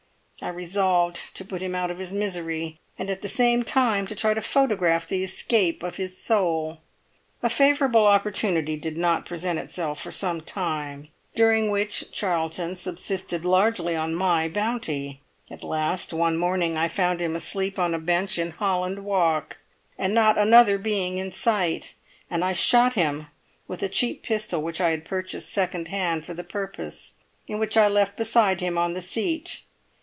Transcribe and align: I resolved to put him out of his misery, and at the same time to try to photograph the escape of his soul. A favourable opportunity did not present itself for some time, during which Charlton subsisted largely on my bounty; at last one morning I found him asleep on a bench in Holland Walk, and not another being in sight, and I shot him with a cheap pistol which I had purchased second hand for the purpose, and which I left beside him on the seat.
I 0.43 0.47
resolved 0.47 1.35
to 1.35 1.45
put 1.45 1.61
him 1.61 1.75
out 1.75 1.91
of 1.91 1.99
his 1.99 2.11
misery, 2.11 2.79
and 2.97 3.11
at 3.11 3.21
the 3.21 3.27
same 3.27 3.61
time 3.61 4.07
to 4.07 4.15
try 4.15 4.33
to 4.33 4.41
photograph 4.41 5.07
the 5.07 5.23
escape 5.23 5.83
of 5.83 5.97
his 5.97 6.17
soul. 6.17 6.79
A 7.43 7.49
favourable 7.49 8.07
opportunity 8.07 8.75
did 8.75 8.97
not 8.97 9.27
present 9.27 9.59
itself 9.59 10.01
for 10.01 10.11
some 10.11 10.41
time, 10.41 11.09
during 11.35 11.69
which 11.69 12.11
Charlton 12.11 12.75
subsisted 12.75 13.45
largely 13.45 13.95
on 13.95 14.15
my 14.15 14.49
bounty; 14.49 15.21
at 15.51 15.63
last 15.63 16.11
one 16.11 16.37
morning 16.37 16.75
I 16.75 16.87
found 16.87 17.19
him 17.21 17.35
asleep 17.35 17.77
on 17.77 17.93
a 17.93 17.99
bench 17.99 18.39
in 18.39 18.49
Holland 18.49 19.05
Walk, 19.05 19.57
and 19.95 20.11
not 20.11 20.39
another 20.39 20.79
being 20.79 21.19
in 21.19 21.29
sight, 21.31 21.93
and 22.31 22.43
I 22.43 22.53
shot 22.53 22.93
him 22.95 23.27
with 23.67 23.83
a 23.83 23.87
cheap 23.89 24.23
pistol 24.23 24.63
which 24.63 24.81
I 24.81 24.89
had 24.89 25.05
purchased 25.05 25.53
second 25.53 25.89
hand 25.89 26.25
for 26.25 26.33
the 26.33 26.43
purpose, 26.43 27.13
and 27.47 27.59
which 27.59 27.77
I 27.77 27.87
left 27.87 28.17
beside 28.17 28.59
him 28.59 28.75
on 28.79 28.95
the 28.95 29.01
seat. 29.01 29.65